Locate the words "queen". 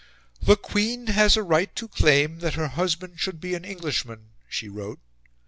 0.55-1.05